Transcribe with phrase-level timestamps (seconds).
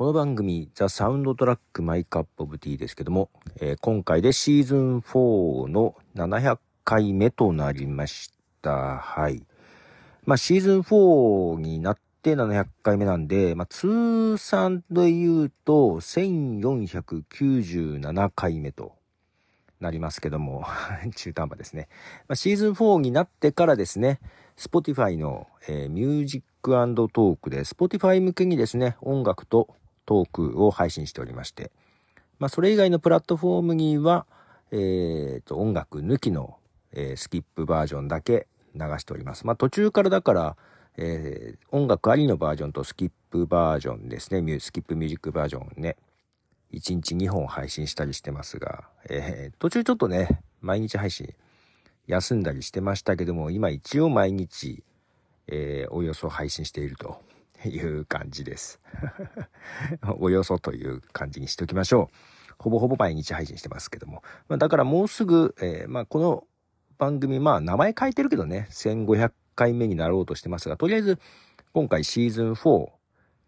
[0.00, 3.28] この番組、 The Soundtrack My Cup of Tea ですけども、
[3.60, 8.32] えー、今回でシーズン4の700回目となりまし
[8.62, 8.96] た。
[8.96, 9.44] はい。
[10.24, 18.94] まあ、シーズン4になって700回目なんで、まあ、通算で言うと、1497回目と
[19.80, 20.64] なりますけども、
[21.14, 21.88] 中途半端ですね。
[22.26, 24.18] まあ、シーズン4になってからですね、
[24.56, 29.76] Spotify の、えー、ミュージックトークで、Spotify 向けにですね、音楽と
[30.06, 31.70] トークを配信しておりまして、
[32.38, 34.26] まあ、それ以外のプラットフォームには、
[34.72, 36.56] えー、と、音楽抜きの、
[36.92, 39.46] えー、スキップバージョンだけ流しております。
[39.46, 40.56] まあ、途中からだから、
[40.96, 44.60] えー、音楽ありのバージョンとスキップバージョンですね。
[44.60, 45.96] スキップミュージックバージョンね。
[46.72, 51.34] 1日2本配信したりしてますが、えー、途中ちょっとね、毎日配信
[52.06, 54.82] 休んだりしてましたけども、今一応毎日、
[55.46, 57.20] えー、およそ配信していると
[57.68, 58.80] いう感じです。
[60.18, 62.14] およそという感じにしておきましょう。
[62.58, 64.22] ほぼほぼ毎日配信してますけども。
[64.48, 66.46] まあ、だからもうすぐ、えー、まあ、この
[66.98, 71.18] 番組、まあ、名前書いてるけどね、1500回目になろうとしてますが、とりあえず、
[71.72, 72.88] 今回シーズン4、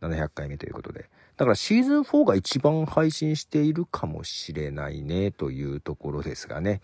[0.01, 1.11] 700回目ということで。
[1.37, 6.81] だからシーズン4が一番配信しているかもしれないね、というところですがね。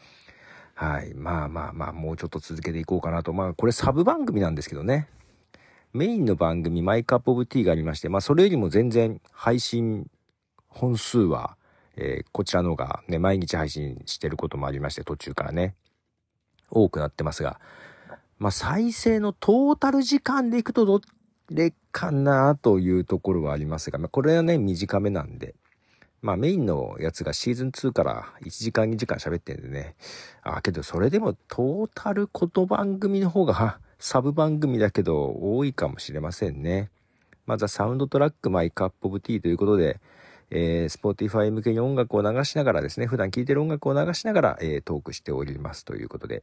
[0.75, 1.15] はい。
[1.15, 3.33] まあまあまあ、もうちょっと続けていこうかなと。
[3.33, 5.09] まあ、これサブ番組なんですけどね。
[5.93, 10.11] メインの番組、マイカップオブティーがありまして、まあ、それよりも全然配信
[10.69, 11.57] 本数は、
[11.97, 15.75] えー、こちらの方がね、毎日配信してることもありまして、途中からね、
[16.71, 17.61] 多くなってますが、
[18.39, 21.01] まあ、再生のトータル時間でいくとど
[21.51, 25.55] れかなというところはありますが、まあ、これはね、短めなんで、
[26.21, 29.95] まあメインのやつがシーズン2から1時間2時間喋ってんでね。
[30.43, 36.91] あ、けどそれでもトータルこと番組の方がサブ番組だけど多いかもしれませんね。
[37.47, 40.01] まずは Soundtrack My Cup of Tea ということで、
[40.51, 46.43] えー、Spotify 向けに音楽を流しながらですね、普段聴いてる音楽を流しながら、えー、トークしておりますということで。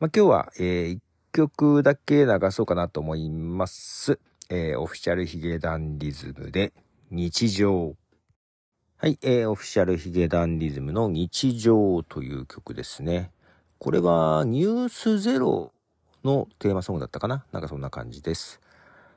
[0.00, 0.98] まあ今日は、えー、1
[1.32, 4.18] 曲だけ流そうかなと思います。
[4.48, 6.72] えー、オフィシャルヒゲダンディズムで
[7.10, 7.94] 日常
[8.96, 13.30] はい、えー、オフィシャルヒゲダンディズムの日常という曲ですね。
[13.78, 15.72] これはニュースゼロ
[16.24, 17.44] のテーマソングだったかな？
[17.52, 18.60] なんかそんな感じです。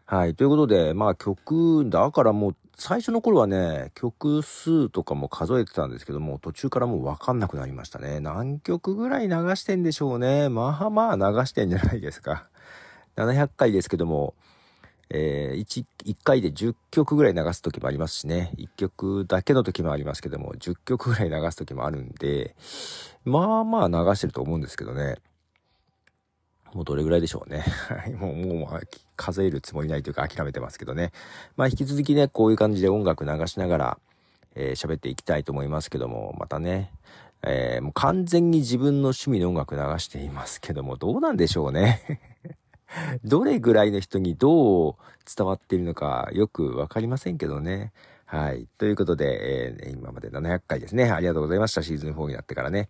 [0.05, 0.35] はい。
[0.35, 8.19] ということで、まあ曲、だからもう最初の頃はね、曲数とかも数えてたんですけども、途中からもうわかんなくなりましたね。
[8.19, 10.49] 何曲ぐらい流してんでしょうね。
[10.49, 12.47] まあまあ流してんじゃないですか。
[13.15, 14.33] 700回ですけども、
[15.09, 18.51] えー、1、1回で10曲ぐらい流す時もありますしね。
[18.57, 22.55] 1曲だけの時もありますけども、10曲ぐらい流す時もあるんで、
[23.23, 25.17] まあまあ流してると思うんですけどね。
[26.73, 27.59] もうどれぐらいでしょうね。
[27.59, 28.13] はい。
[28.13, 31.11] もう、もう、数えるつもりないというか諦めてますけどね。
[31.55, 33.97] まあ引き続きね、こういう感じで音楽流しながら、
[34.55, 36.91] えー、喋っていきたいと思いますけども、またね、
[37.43, 42.21] えー、もう完全に自分の趣味の音楽流していますけども、どうなんでしょうね。
[43.23, 44.95] どれぐらいの人にどう
[45.35, 47.91] 伝わっているのかよくわかりませんけどね。
[48.25, 48.67] はい。
[48.77, 51.11] ということで、えー、今まで700回ですね。
[51.11, 51.83] ありがとうございました。
[51.83, 52.89] シーズン4になってからね。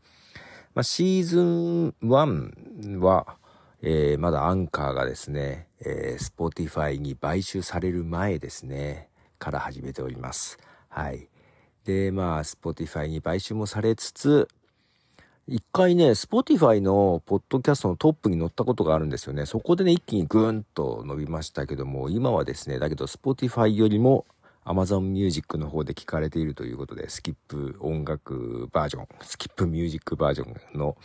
[0.74, 3.38] まあ、シーズン1は、
[3.86, 10.58] えー、まだアンカーがですね、えー、Spotify に買収される前ですね、から始めております。
[10.88, 11.28] はい。
[11.84, 14.48] で、まあ、Spotify に買収もされつつ、
[15.50, 19.46] 一回ね、Spotify のポッドキャストのトップに乗ったことがあるんですよね。
[19.46, 24.26] そこでね、一気にぐーんと伸びましたけども、今はですね、だけど Spotify よりも
[24.64, 30.96] Amazon Music の方で聞かれているということで、スキップ音楽バージョン、スキップミュージックバージョンの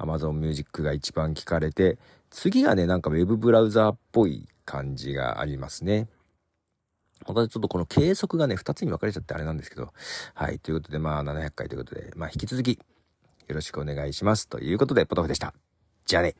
[0.00, 1.98] Amazon Music が一番聞かれて、
[2.30, 6.08] 次がね、なんか Web ブラウザーっぽい感じがありますね。
[7.26, 9.92] またちょっとこの計測がね、2つに分かれちゃってあれなんですけど、
[10.34, 12.78] はい、ということで、まあ700回ということで、まあ引き続き、
[13.48, 14.48] よろしくお願いします。
[14.48, 15.54] ということで、ポトフでした。
[16.06, 16.34] じゃあね。